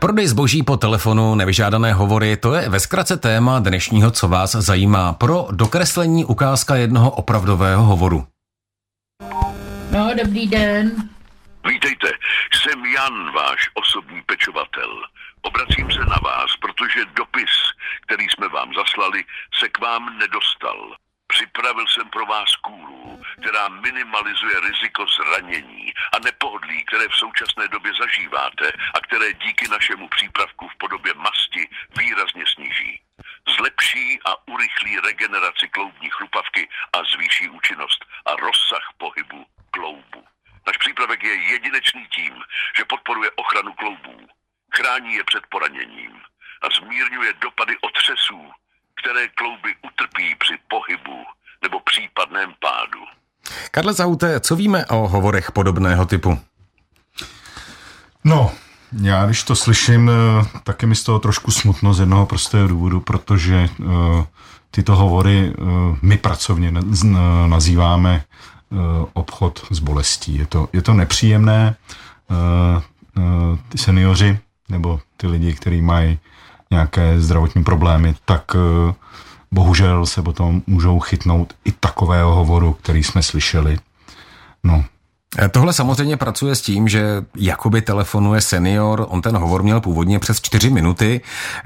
[0.00, 5.12] Prodej zboží po telefonu, nevyžádané hovory, to je ve zkratce téma dnešního, co vás zajímá.
[5.12, 8.26] Pro dokreslení ukázka jednoho opravdového hovoru.
[9.92, 11.08] No, dobrý den.
[11.68, 12.08] Vítejte,
[12.54, 14.90] jsem Jan, váš osobní pečovatel.
[15.42, 17.52] Obracím se na vás, protože dopis,
[18.06, 19.24] který jsme vám zaslali,
[19.60, 20.96] se k vám nedostal.
[21.30, 27.92] Připravil jsem pro vás kůru, která minimalizuje riziko zranění a nepohodlí, které v současné době
[28.00, 33.00] zažíváte a které díky našemu přípravku v podobě masti výrazně sníží.
[33.56, 40.24] Zlepší a urychlí regeneraci kloubní chrupavky a zvýší účinnost a rozsah pohybu kloubu.
[40.66, 42.34] Náš přípravek je jedinečný tím,
[42.78, 44.28] že podporuje ochranu kloubů,
[44.76, 46.22] chrání je před poraněním
[46.62, 48.52] a zmírňuje dopady otřesů,
[49.02, 51.26] které klouby utrpí při pohybu
[51.62, 53.04] nebo případném pádu.
[53.70, 56.38] Karle Zauté, co víme o hovorech podobného typu?
[58.24, 58.50] No,
[59.02, 62.68] já když to slyším, eh, tak je mi z toho trošku smutno z jednoho prostého
[62.68, 64.24] důvodu, protože uh,
[64.70, 65.68] tyto hovory uh,
[66.02, 66.72] my pracovně
[67.46, 68.24] nazýváme
[69.12, 70.38] obchod s bolestí.
[70.38, 71.76] Je to, je to nepříjemné.
[73.68, 76.18] Ty seniori nebo ty lidi, kteří mají
[76.70, 78.56] nějaké zdravotní problémy, tak
[79.52, 83.78] bohužel se potom můžou chytnout i takového hovoru, který jsme slyšeli.
[84.64, 84.84] No,
[85.38, 87.04] Eh, tohle samozřejmě pracuje s tím, že
[87.36, 91.20] jakoby telefonuje senior, on ten hovor měl původně přes čtyři minuty,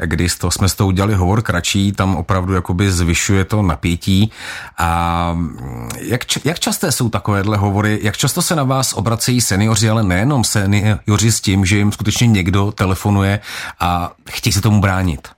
[0.05, 4.32] kdy to jsme s tou udělali hovor kratší, tam opravdu jakoby zvyšuje to napětí.
[4.78, 9.88] A mm, jak, jak časté jsou takovéhle hovory, jak často se na vás obracejí seniori,
[9.88, 13.40] ale nejenom seniori s tím, že jim skutečně někdo telefonuje
[13.80, 15.28] a chtějí se tomu bránit?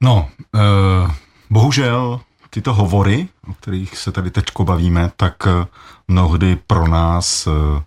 [0.00, 1.10] No, uh,
[1.50, 5.66] bohužel tyto hovory, o kterých se tady teď bavíme, tak eh,
[6.08, 7.82] mnohdy pro nás eh,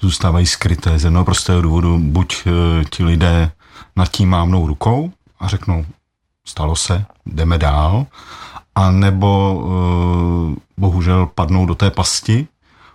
[0.00, 1.98] zůstávají skryté z jednoho prostého důvodu.
[1.98, 3.50] Buď eh, ti lidé
[3.96, 5.86] nad tím mávnou rukou a řeknou,
[6.44, 8.06] stalo se, jdeme dál,
[8.74, 9.64] a nebo
[10.76, 12.46] bohužel padnou do té pasti,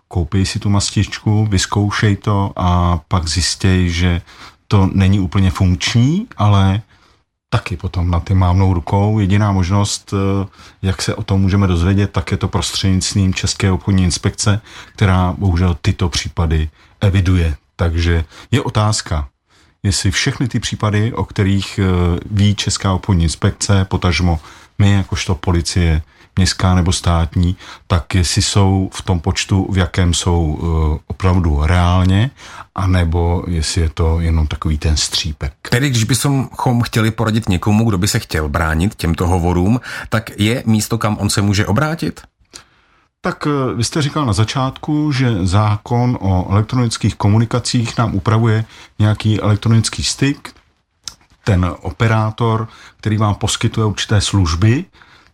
[0.07, 4.21] koupí si tu mastičku, vyzkoušej to a pak zjistějí, že
[4.67, 6.81] to není úplně funkční, ale
[7.51, 9.19] taky potom na ty mávnou rukou.
[9.19, 10.47] Jediná možnost, eh,
[10.81, 14.61] jak se o tom můžeme dozvědět, tak je to prostřednictvím České obchodní inspekce,
[14.95, 16.69] která bohužel tyto případy
[17.01, 17.55] eviduje.
[17.75, 19.27] Takže je otázka,
[19.83, 21.85] jestli všechny ty případy, o kterých eh,
[22.31, 24.39] ví Česká obchodní inspekce, potažmo
[24.79, 26.01] my jakožto policie,
[26.35, 27.55] městská nebo státní,
[27.87, 32.31] tak jestli jsou v tom počtu, v jakém jsou uh, opravdu reálně,
[32.75, 35.53] anebo jestli je to jenom takový ten střípek.
[35.69, 36.49] Tedy když bychom
[36.83, 41.29] chtěli poradit někomu, kdo by se chtěl bránit těmto hovorům, tak je místo, kam on
[41.29, 42.21] se může obrátit?
[43.21, 48.65] Tak uh, vy jste říkal na začátku, že zákon o elektronických komunikacích nám upravuje
[48.99, 50.53] nějaký elektronický styk,
[51.43, 54.85] ten operátor, který vám poskytuje určité služby,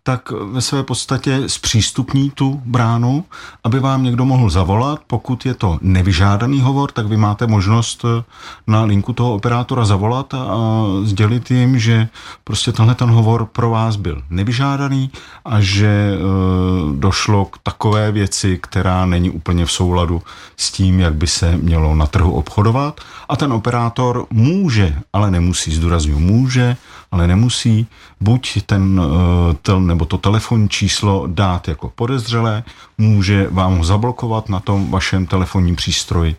[0.08, 3.26] tak ve své podstatě zpřístupní tu bránu,
[3.64, 5.00] aby vám někdo mohl zavolat.
[5.08, 8.24] Pokud je to nevyžádaný hovor, tak vy máte možnost eh,
[8.68, 10.48] na linku toho operátora zavolat a
[11.04, 12.08] sdělit jim, že
[12.44, 15.12] prostě tenhle ten hovor pro vás byl nevyžádaný
[15.46, 16.18] a že e,
[16.96, 20.22] došlo k takové věci, která není úplně v souladu
[20.58, 23.02] s tím, jak by se mělo na trhu obchodovat.
[23.30, 26.78] A ten operátor může, ale nemusí, zdůrazňuji, může,
[27.12, 27.88] ale nemusí,
[28.22, 32.64] buď ten, eh, ten nebo to telefonní číslo dát jako podezřelé,
[32.98, 36.36] může vám ho zablokovat na tom vašem telefonním přístroji.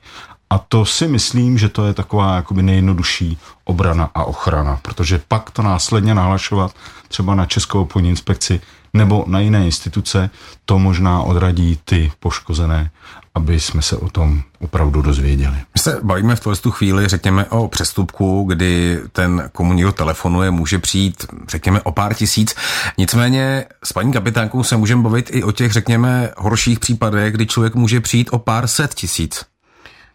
[0.50, 5.50] A to si myslím, že to je taková jakoby nejjednodušší obrana a ochrana, protože pak
[5.50, 6.74] to následně nahlašovat
[7.08, 8.60] třeba na Českou obchodní inspekci
[8.94, 10.30] nebo na jiné instituce,
[10.64, 12.90] to možná odradí ty poškozené,
[13.34, 15.56] aby jsme se o tom opravdu dozvěděli.
[15.78, 20.78] My se bavíme v tu chvíli, řekněme, o přestupku, kdy ten, komu někdo telefonuje, může
[20.78, 22.54] přijít, řekněme, o pár tisíc.
[22.98, 27.74] Nicméně s paní kapitánkou se můžeme bavit i o těch, řekněme, horších případech, kdy člověk
[27.74, 29.44] může přijít o pár set tisíc.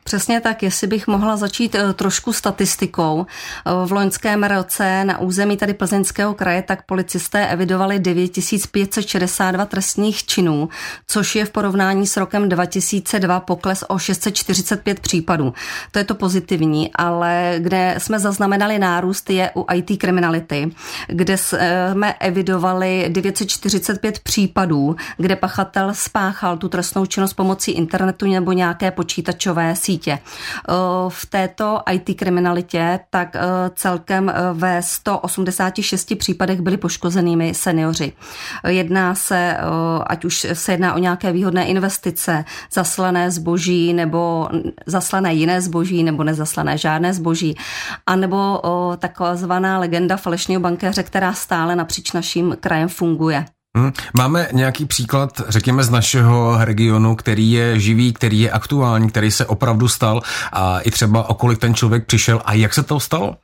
[0.03, 3.25] Přesně tak, jestli bych mohla začít eh, trošku statistikou.
[3.25, 10.69] Eh, v loňském roce na území tady Plzeňského kraje tak policisté evidovali 9562 trestních činů,
[11.07, 15.53] což je v porovnání s rokem 2002 pokles o 645 případů.
[15.91, 20.71] To je to pozitivní, ale kde jsme zaznamenali nárůst je u IT kriminality,
[21.07, 28.91] kde jsme evidovali 945 případů, kde pachatel spáchal tu trestnou činnost pomocí internetu nebo nějaké
[28.91, 30.19] počítačové sítě sítě.
[31.09, 33.35] V této IT kriminalitě tak
[33.75, 38.13] celkem ve 186 případech byli poškozenými seniori.
[38.67, 39.57] Jedná se,
[40.07, 44.49] ať už se jedná o nějaké výhodné investice, zaslané zboží nebo
[44.85, 47.57] zaslané jiné zboží nebo nezaslané žádné zboží,
[48.07, 48.61] anebo
[48.97, 53.45] takzvaná legenda falešného bankéře, která stále napříč naším krajem funguje.
[53.77, 53.91] Hmm.
[54.17, 59.45] Máme nějaký příklad, řekněme, z našeho regionu, který je živý, který je aktuální, který se
[59.45, 60.21] opravdu stal
[60.51, 63.35] a i třeba o kolik ten člověk přišel a jak se to stalo?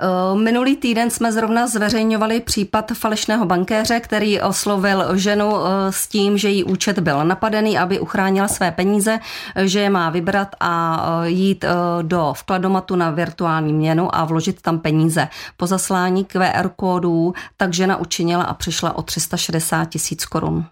[0.00, 6.38] Eh, minulý týden jsme zrovna zveřejňovali případ falešného bankéře, který oslovil ženu eh, s tím,
[6.38, 9.18] že jí účet byl napadený, aby uchránila své peníze,
[9.64, 11.64] že je má vybrat a eh, jít
[12.02, 15.28] do vkladomatu na virtuální měnu a vložit tam peníze.
[15.56, 20.64] Po zaslání QR kódů tak žena učinila a přišla o 360 tisíc korun.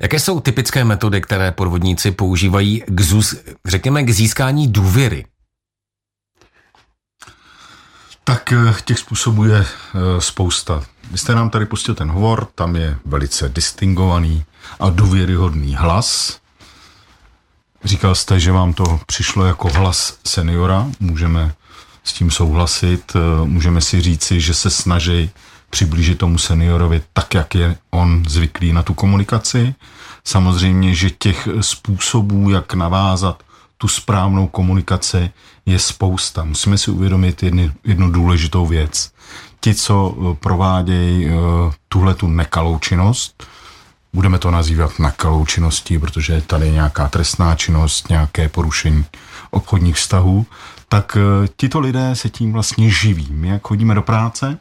[0.00, 3.34] Jaké jsou typické metody, které podvodníci používají k, zůz,
[3.66, 5.24] řekněme, k získání důvěry
[8.24, 10.82] tak eh, těch způsobů je eh, spousta.
[11.10, 14.44] Vy jste nám tady pustil ten hovor, tam je velice distingovaný
[14.80, 16.38] a důvěryhodný hlas.
[17.84, 21.54] Říkal jste, že vám to přišlo jako hlas seniora, můžeme
[22.04, 25.30] s tím souhlasit, eh, můžeme si říci, že se snaží
[25.70, 29.74] přiblížit tomu seniorovi tak, jak je on zvyklý na tu komunikaci.
[30.24, 33.42] Samozřejmě, že těch způsobů, jak navázat
[33.78, 35.30] tu správnou komunikaci
[35.66, 36.44] je spousta.
[36.44, 39.12] Musíme si uvědomit jednu, jednu důležitou věc.
[39.60, 41.32] Ti, co eh, provádějí uh,
[41.88, 43.46] tuhle tu nekalou činnost,
[44.12, 49.04] budeme to nazývat nekalou činností, protože je tady nějaká trestná činnost, nějaké porušení
[49.50, 50.46] obchodních vztahů,
[50.88, 53.28] tak uh, tito lidé se tím vlastně živí.
[53.30, 54.58] My, jak chodíme do práce,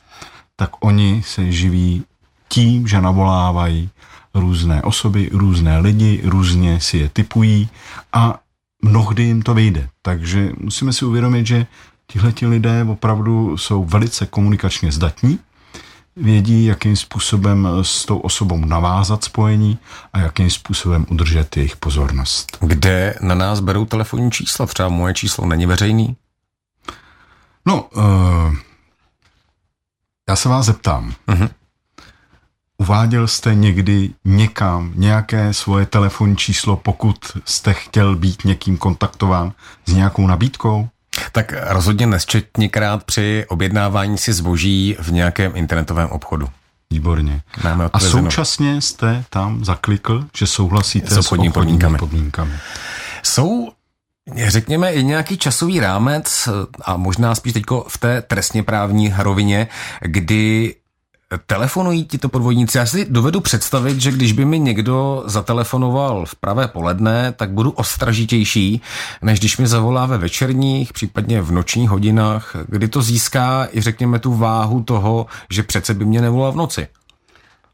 [0.56, 2.04] tak oni se živí
[2.48, 3.90] tím, že navolávají
[4.34, 7.70] různé osoby, různé lidi, různě si je typují
[8.14, 8.40] a
[8.84, 9.90] mnohdy jim to vyjde.
[10.02, 11.66] Takže musíme si uvědomit, že
[12.08, 15.40] tihleti lidé opravdu jsou velice komunikačně zdatní,
[16.16, 19.80] vědí, jakým způsobem s tou osobou navázat spojení
[20.14, 22.58] a jakým způsobem udržet jejich pozornost.
[22.62, 24.66] Kde na nás berou telefonní čísla?
[24.66, 26.16] Třeba moje číslo není veřejný?
[27.66, 28.56] No, uh,
[30.30, 31.14] já se vás zeptám.
[31.28, 31.50] Uh-huh.
[32.84, 39.52] Uváděl jste někdy někam nějaké svoje telefonní číslo, pokud jste chtěl být někým kontaktován
[39.86, 40.90] s nějakou nabídkou?
[41.32, 46.50] Tak rozhodně nesčetněkrát při objednávání si zboží v nějakém internetovém obchodu.
[46.92, 47.42] Výborně.
[47.64, 51.98] Máme A současně jste tam zaklikl, že souhlasíte s obchodními podmínkami.
[51.98, 52.54] podmínkami.
[53.24, 53.72] Jsou
[54.48, 56.50] Řekněme i nějaký časový rámec
[56.82, 59.68] a možná spíš teďko v té trestně právní rovině,
[60.02, 60.76] kdy
[61.46, 62.78] Telefonují ti to podvodníci?
[62.78, 67.72] Já si dovedu představit, že když by mi někdo zatelefonoval v pravé poledne, tak budu
[67.72, 68.82] ostražitější,
[69.22, 74.20] než když mi zavolá ve večerních, případně v nočních hodinách, kdy to získá i řekněme
[74.20, 76.88] tu váhu toho, že přece by mě nevolal v noci.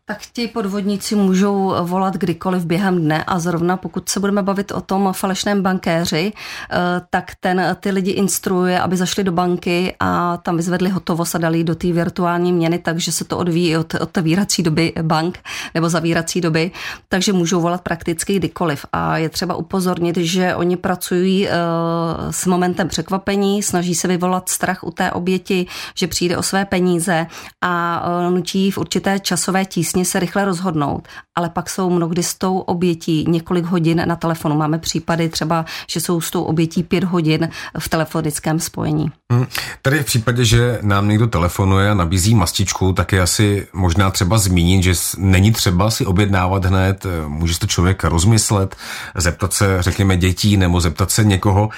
[0.09, 4.81] Tak ti podvodníci můžou volat kdykoliv během dne a zrovna pokud se budeme bavit o
[4.81, 6.33] tom falešném bankéři,
[6.71, 6.77] eh,
[7.09, 11.63] tak ten ty lidi instruuje, aby zašli do banky a tam vyzvedli hotovost a dali
[11.63, 15.39] do té virtuální měny, takže se to odvíjí od otevírací doby bank
[15.73, 16.71] nebo zavírací doby,
[17.09, 18.85] takže můžou volat prakticky kdykoliv.
[18.93, 21.51] A je třeba upozornit, že oni pracují eh,
[22.31, 25.65] s momentem překvapení, snaží se vyvolat strach u té oběti,
[25.95, 27.27] že přijde o své peníze
[27.61, 31.07] a eh, nutí v určité časové tísni vlastně se rychle rozhodnout,
[31.37, 34.55] ale pak jsou mnohdy s tou obětí několik hodin na telefonu.
[34.55, 37.49] Máme případy třeba, že jsou s tou obětí pět hodin
[37.79, 39.11] v telefonickém spojení.
[39.31, 39.45] Hmm.
[39.81, 44.37] Tady v případě, že nám někdo telefonuje a nabízí mastičku, tak je asi možná třeba
[44.37, 48.75] zmínit, že není třeba si objednávat hned, může to člověk rozmyslet,
[49.15, 51.69] zeptat se, řekněme, dětí nebo zeptat se někoho.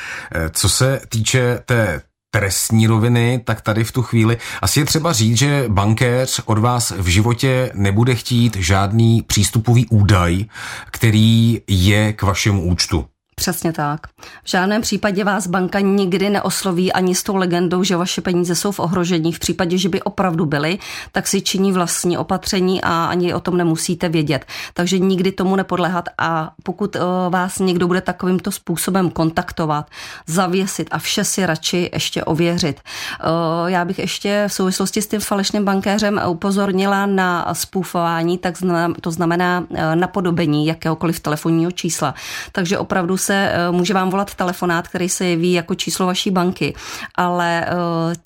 [0.51, 2.01] Co se týče té
[2.31, 6.91] trestní roviny, tak tady v tu chvíli asi je třeba říct, že bankéř od vás
[6.97, 10.45] v životě nebude chtít žádný přístupový údaj,
[10.91, 13.05] který je k vašemu účtu.
[13.41, 14.07] Přesně tak.
[14.43, 18.71] V žádném případě vás banka nikdy neosloví ani s tou legendou, že vaše peníze jsou
[18.71, 19.33] v ohrožení.
[19.33, 20.77] V případě, že by opravdu byly,
[21.11, 24.45] tak si činí vlastní opatření a ani o tom nemusíte vědět.
[24.73, 29.89] Takže nikdy tomu nepodlehat a pokud eh, vás někdo bude takovýmto způsobem kontaktovat,
[30.27, 32.79] zavěsit a vše si radši ještě ověřit.
[32.79, 33.25] Eh,
[33.71, 38.55] já bych ještě v souvislosti s tím falešným bankéřem upozornila na spůfování, tak
[39.01, 42.13] to znamená eh, napodobení jakéhokoliv telefonního čísla.
[42.51, 46.75] Takže opravdu se se může vám volat telefonát, který se jeví jako číslo vaší banky,
[47.15, 47.65] ale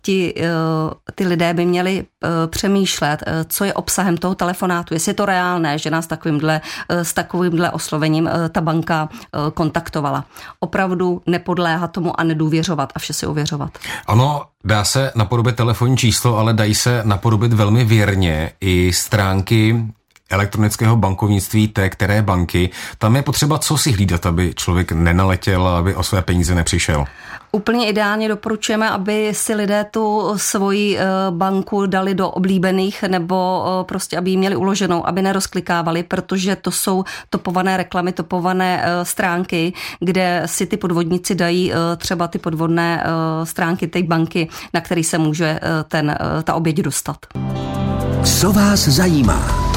[0.01, 0.33] ti,
[1.15, 2.05] ty lidé by měli
[2.47, 7.71] přemýšlet, co je obsahem toho telefonátu, jestli je to reálné, že nás takovýmhle, s takovýmhle
[7.71, 9.09] oslovením ta banka
[9.53, 10.25] kontaktovala.
[10.59, 13.77] Opravdu nepodléhat tomu a nedůvěřovat a vše si ověřovat.
[14.07, 19.85] Ano, dá se napodobit telefonní číslo, ale dají se napodobit velmi věrně i stránky
[20.29, 22.69] elektronického bankovnictví té které banky.
[22.97, 27.05] Tam je potřeba co si hlídat, aby člověk nenaletěl a aby o své peníze nepřišel.
[27.51, 33.83] Úplně ideálně doporučujeme, aby si lidé tu svoji eh, banku dali do oblíbených nebo eh,
[33.83, 39.73] prostě, aby ji měli uloženou, aby nerozklikávali, protože to jsou topované reklamy, topované eh, stránky,
[39.99, 43.03] kde si ty podvodníci dají třeba ty podvodné
[43.43, 47.17] stránky té banky, na který se může ten, ta oběť dostat.
[48.23, 49.74] Co vás zajímá?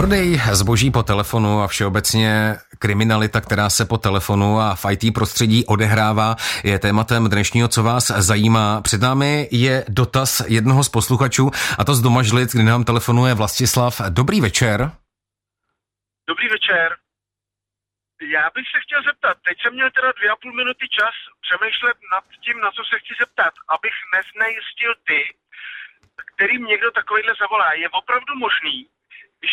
[0.00, 5.58] Prodej zboží po telefonu a všeobecně kriminalita, která se po telefonu a v IT prostředí
[5.66, 8.80] odehrává, je tématem dnešního, co vás zajímá.
[8.80, 14.00] Před námi je dotaz jednoho z posluchačů, a to z Domažlic, kdy nám telefonuje Vlastislav.
[14.08, 14.90] Dobrý večer.
[16.28, 16.88] Dobrý večer.
[18.36, 21.14] Já bych se chtěl zeptat, teď jsem měl teda dvě a půl minuty čas
[21.44, 25.20] přemýšlet nad tím, na co se chci zeptat, abych neznejistil ty,
[26.30, 27.68] kterým někdo takovýhle zavolá.
[27.82, 28.76] Je opravdu možný,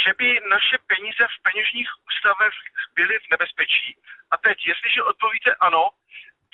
[0.03, 2.55] že by naše peníze v peněžních ústavech
[2.97, 3.89] byly v nebezpečí.
[4.31, 5.83] A teď, jestliže odpovíte ano,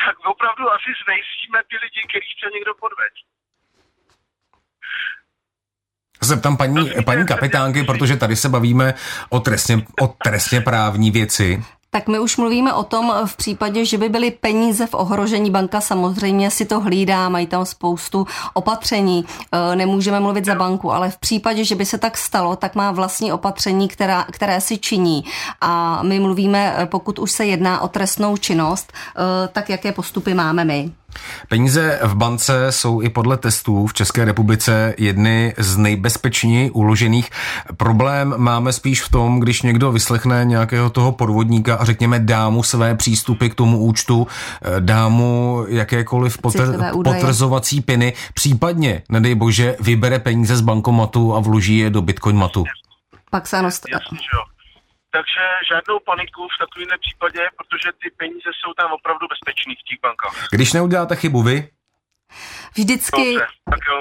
[0.04, 3.14] tak opravdu asi znejistíme ty lidi, který chce někdo podveď.
[6.22, 8.94] Zeptám paní, paní kapitánky, protože tady se bavíme
[9.30, 11.64] o trestně, o trestně právní věci.
[11.94, 15.52] Tak my už mluvíme o tom v případě, že by byly peníze v ohrožení.
[15.52, 19.26] Banka samozřejmě si to hlídá, mají tam spoustu opatření.
[19.52, 22.92] E, nemůžeme mluvit za banku, ale v případě, že by se tak stalo, tak má
[22.92, 25.24] vlastní opatření, která, které si činí.
[25.62, 30.66] A my mluvíme, pokud už se jedná o trestnou činnost, e, tak jaké postupy máme
[30.66, 30.92] my.
[31.50, 37.30] Peníze v bance jsou i podle testů v České republice jedny z nejbezpečněji uložených.
[37.78, 42.64] Problém máme spíš v tom, když někdo vyslechne nějakého toho podvodníka a řekněme dá mu
[42.64, 44.28] své přístupy k tomu účtu,
[44.62, 51.40] eh, dá mu jakékoliv potr- potvrzovací piny, případně, nedej bože, vybere peníze z bankomatu a
[51.40, 52.64] vloží je do bitcoin matu.
[53.30, 53.70] Pak se ano,
[55.16, 60.00] takže žádnou paniku v takovémhle případě, protože ty peníze jsou tam opravdu bezpečný v těch
[60.06, 60.36] bankách.
[60.52, 61.58] Když neuděláte chybu vy?
[62.78, 63.24] Vždycky...
[63.34, 64.00] Dobře, tak jo.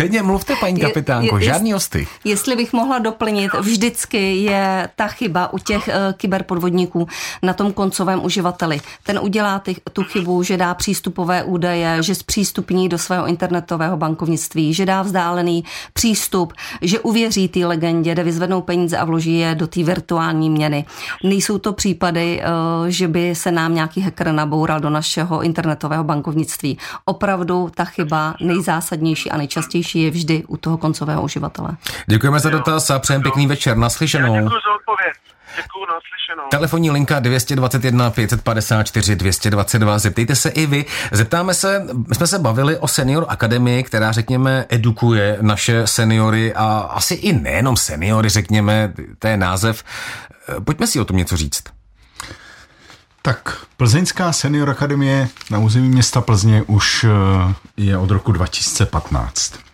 [0.00, 2.06] Klidně mluvte, paní kapitánko, je, je, žádný osty.
[2.24, 7.08] Jestli bych mohla doplnit, vždycky je ta chyba u těch uh, kyberpodvodníků
[7.42, 8.80] na tom koncovém uživateli.
[9.02, 14.74] Ten udělá ty, tu chybu, že dá přístupové údaje, že zpřístupní do svého internetového bankovnictví,
[14.74, 16.52] že dá vzdálený přístup,
[16.82, 20.84] že uvěří té legendě, jde vyzvednou peníze a vloží je do té virtuální měny.
[21.24, 22.42] Nejsou to případy,
[22.82, 26.78] uh, že by se nám nějaký hacker naboural do našeho internetového bankovnictví.
[27.04, 31.76] Opravdu ta chyba nejzásadnější a nejčastější nejjednodušší je vždy u toho koncového uživatele.
[32.06, 33.76] Děkujeme za dotaz a přejeme pěkný večer.
[33.76, 34.34] Naslyšenou.
[34.34, 35.14] Děkuji za odpověď.
[35.56, 36.48] Děkuji, naslyšenou.
[36.50, 39.98] Telefonní linka 221 554 222.
[39.98, 40.84] Zeptejte se i vy.
[41.12, 46.78] Zeptáme se, my jsme se bavili o Senior Akademii, která, řekněme, edukuje naše seniory a
[46.78, 49.84] asi i nejenom seniory, řekněme, to je název.
[50.64, 51.62] Pojďme si o tom něco říct.
[53.22, 59.69] Tak, Plzeňská senior akademie na území města Plzně už eh, je od roku 2015.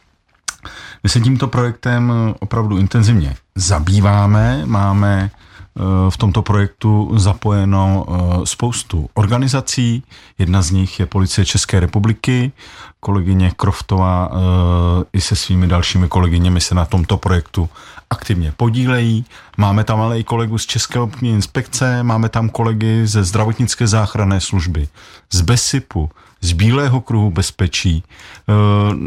[1.06, 9.10] My se tímto projektem opravdu intenzivně zabýváme, máme eh, v tomto projektu zapojeno eh, spoustu
[9.14, 10.02] organizací.
[10.38, 12.52] Jedna z nich je Policie České republiky.
[13.00, 17.68] Kolegyně Kroftová eh, i se svými dalšími kolegyněmi se na tomto projektu
[18.10, 19.24] aktivně podílejí.
[19.56, 24.40] Máme tam ale i kolegu z České obchodní inspekce, máme tam kolegy ze zdravotnické záchranné
[24.40, 24.88] služby,
[25.32, 26.10] z BESIPu,
[26.40, 28.02] z Bílého kruhu bezpečí.
[28.02, 28.52] E,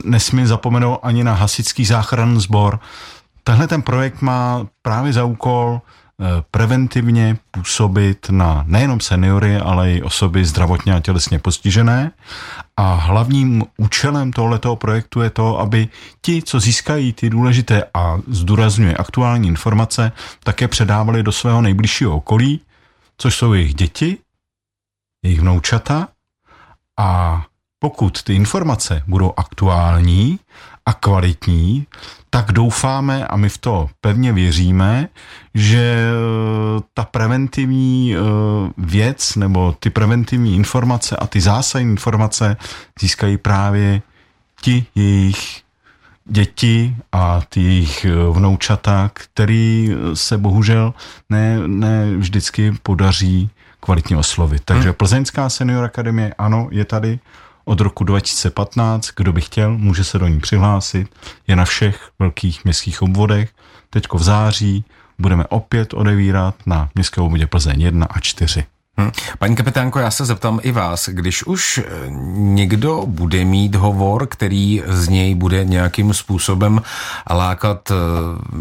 [0.03, 2.79] nesmí zapomenout ani na hasičský záchranný sbor.
[3.43, 10.01] Tenhle ten projekt má právě za úkol e, preventivně působit na nejenom seniory, ale i
[10.01, 12.11] osoby zdravotně a tělesně postižené.
[12.77, 15.87] A hlavním účelem tohoto projektu je to, aby
[16.21, 20.11] ti, co získají ty důležité a zdůrazňuje aktuální informace,
[20.43, 22.61] také předávali do svého nejbližšího okolí,
[23.17, 24.17] což jsou jejich děti,
[25.23, 26.07] jejich vnoučata
[26.99, 27.43] a
[27.79, 30.39] pokud ty informace budou aktuální
[30.85, 31.87] a kvalitní,
[32.29, 35.07] tak doufáme a my v to pevně věříme,
[35.53, 38.19] že eh, ta preventivní eh,
[38.77, 42.57] věc nebo ty preventivní informace a ty zásadní informace
[43.01, 44.01] získají právě
[44.61, 45.61] ti jejich
[46.25, 50.93] děti a ty jejich vnoučata, který se bohužel
[51.29, 53.49] ne, ne vždycky podaří
[53.79, 54.61] kvalitně oslovit.
[54.65, 54.93] Takže hmm.
[54.93, 57.19] Plzeňská senior akademie, ano, je tady
[57.65, 59.09] od roku 2015.
[59.15, 61.07] Kdo by chtěl, může se do ní přihlásit.
[61.47, 63.49] Je na všech velkých městských obvodech.
[63.89, 64.85] Teďko v září
[65.19, 68.65] budeme opět odevírat na městské obvodě Plzeň 1 a 4.
[68.99, 69.11] Hm.
[69.39, 71.83] Paní kapitánko, já se zeptám i vás, když už eh,
[72.33, 76.81] někdo bude mít hovor, který z něj bude nějakým způsobem
[77.29, 77.95] lákat eh,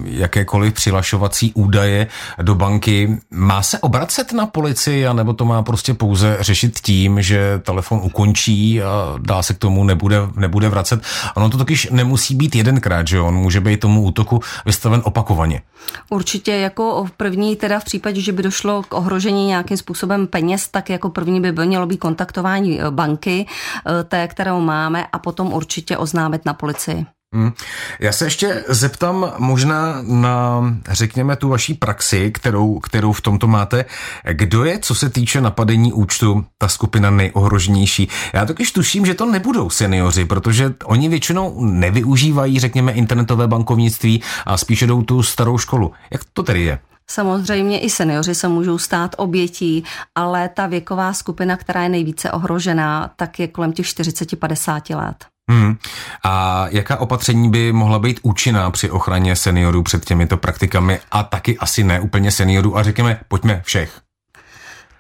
[0.05, 2.07] jakékoliv přilašovací údaje
[2.43, 7.59] do banky, má se obracet na policii, anebo to má prostě pouze řešit tím, že
[7.59, 11.01] telefon ukončí a dá se k tomu nebude, nebude vracet.
[11.35, 15.63] Ono to totiž nemusí být jedenkrát, že on může být tomu útoku vystaven opakovaně.
[16.11, 20.91] Určitě jako první, teda v případě, že by došlo k ohrožení nějakým způsobem peněz, tak
[20.91, 25.97] jako první by mělo být kontaktování eh, banky, eh, té, kterou máme, a potom určitě
[25.97, 27.07] oznámit na policii.
[27.35, 27.53] Hmm.
[28.01, 33.85] Já se ještě zeptám možná na, řekněme, tu vaší praxi, kterou, kterou v tomto máte.
[34.33, 38.09] Kdo je, co se týče napadení účtu, ta skupina nejohroženější?
[38.33, 44.57] Já totiž tuším, že to nebudou seniori, protože oni většinou nevyužívají, řekněme, internetové bankovnictví a
[44.57, 45.93] spíše jdou tu starou školu.
[46.11, 46.79] Jak to tedy je?
[47.11, 49.85] Samozřejmě i seniori se můžou stát obětí,
[50.15, 55.27] ale ta věková skupina, která je nejvíce ohrožená, tak je kolem těch 40-50 let.
[55.51, 55.77] Hmm.
[56.25, 61.59] A jaká opatření by mohla být účinná při ochraně seniorů před těmito praktikami a taky
[61.59, 64.01] asi ne úplně seniorů a řekněme, pojďme všech?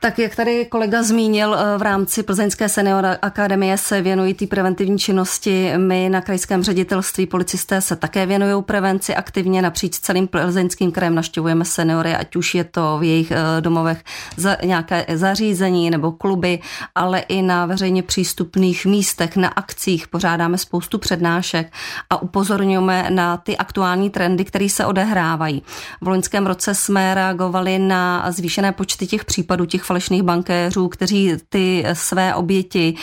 [0.00, 4.98] Tak jak tady kolega zmínil, eh, v rámci Plzeňské senior akademie se věnují té preventivní
[4.98, 5.72] činnosti.
[5.76, 9.62] My na krajském ředitelství policisté se také věnují prevenci aktivně.
[9.62, 14.04] Napříč celým plzeňským krajem naštěvujeme seniory, ať už je to v jejich eh, domovech
[14.36, 16.58] za nějaké zařízení nebo kluby,
[16.94, 21.72] ale i na veřejně přístupných místech, na akcích pořádáme spoustu přednášek
[22.10, 25.62] a upozorňujeme na ty aktuální trendy, které se odehrávají.
[26.00, 31.84] V loňském roce jsme reagovali na zvýšené počty těch případů, těch falešných bankéřů, kteří ty
[31.92, 32.94] své oběti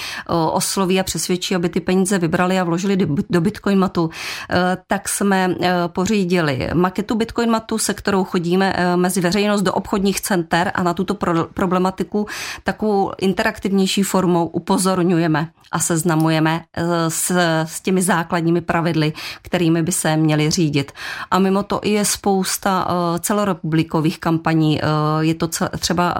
[0.52, 2.98] osloví a přesvědčí, aby ty peníze vybrali a vložili
[3.30, 9.22] do Bitcoin matu, e, tak jsme e, pořídili maketu Bitcoin matu, se kterou chodíme mezi
[9.22, 11.18] veřejnost do obchodních center a na tuto
[11.54, 12.28] problematiku
[12.64, 16.62] takovou interaktivnější formou upozorňujeme a seznamujeme
[17.08, 17.32] s,
[17.66, 20.92] s těmi základními pravidly, kterými by se měli řídit.
[21.32, 22.88] A mimo to je spousta
[23.20, 24.80] celorepublikových kampaní.
[25.20, 25.48] Je to
[25.80, 26.16] třeba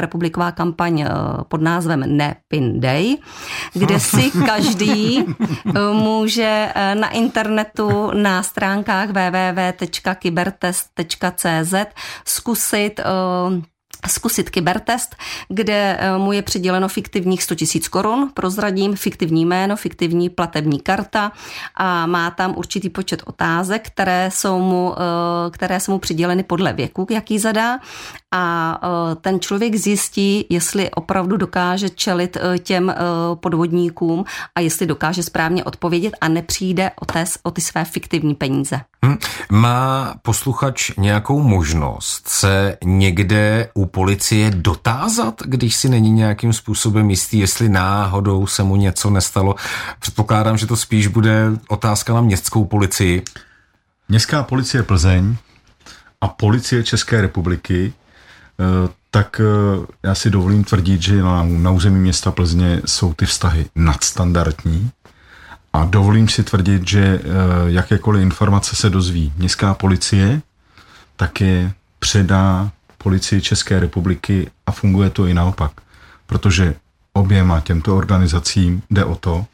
[0.00, 1.08] republiková kampaň eh,
[1.48, 3.16] pod názvem Ne Pin Day,
[3.72, 5.24] kde si každý eh,
[5.92, 11.74] může eh, na internetu na stránkách www.kybertest.cz
[12.24, 13.00] zkusit
[14.08, 15.16] zkusit kybertest,
[15.48, 21.32] kde eh, mu je přiděleno fiktivních 100 000 korun, prozradím fiktivní jméno, fiktivní platební karta
[21.74, 26.72] a má tam určitý počet otázek, které jsou mu, eh, které jsou mu přiděleny podle
[26.72, 27.78] věku, jaký zadá
[28.32, 32.94] a eh, ten člověk zjistí, jestli opravdu dokáže čelit těm
[33.34, 38.80] podvodníkům a jestli dokáže správně odpovědět a nepřijde o, té, o ty své fiktivní peníze.
[39.04, 39.16] Hmm.
[39.50, 47.38] Má posluchač nějakou možnost se někde u policie dotázat, když si není nějakým způsobem jistý,
[47.38, 49.54] jestli náhodou se mu něco nestalo?
[50.00, 53.22] Předpokládám, že to spíš bude otázka na městskou policii.
[54.08, 55.36] Městská policie Plzeň
[56.20, 57.92] a policie České republiky
[58.60, 63.26] eh, tak eh, já si dovolím tvrdit, že na, na území města Plzně jsou ty
[63.26, 64.90] vztahy nadstandardní
[65.72, 67.20] a dovolím si tvrdit, že eh,
[67.66, 70.40] jakékoliv informace se dozví městská policie,
[71.16, 72.70] tak je předá
[73.02, 75.72] policii České republiky a funguje to i naopak.
[76.26, 76.74] Protože
[77.12, 79.46] oběma těmto organizacím jde o to,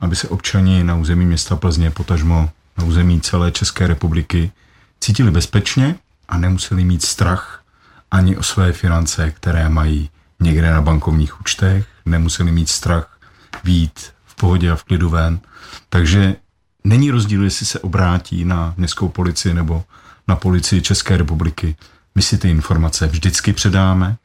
[0.00, 4.52] aby se občani na území města Plzně, potažmo na území celé České republiky,
[5.00, 5.94] cítili bezpečně
[6.28, 7.62] a nemuseli mít strach
[8.10, 13.18] ani o své finance, které mají někde na bankovních účtech, nemuseli mít strach
[13.64, 15.40] být pohodě a v klidu ven.
[15.88, 16.36] Takže
[16.84, 19.84] není rozdíl, jestli se obrátí na městskou policii nebo
[20.28, 21.76] na policii České republiky.
[22.20, 24.16] My si ty informace vždycky předáme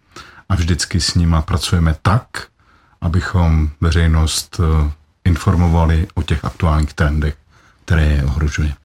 [0.49, 2.47] a vždycky s nima pracujeme tak,
[3.01, 4.91] abychom veřejnost eh,
[5.25, 7.35] informovali o těch aktuálních trendech,
[7.85, 8.73] které je ohrožuje.